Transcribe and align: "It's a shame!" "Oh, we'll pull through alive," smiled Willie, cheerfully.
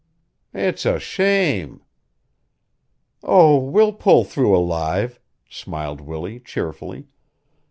"It's 0.55 0.83
a 0.87 0.97
shame!" 0.99 1.83
"Oh, 3.21 3.59
we'll 3.59 3.93
pull 3.93 4.23
through 4.23 4.57
alive," 4.57 5.19
smiled 5.47 6.01
Willie, 6.01 6.39
cheerfully. 6.39 7.05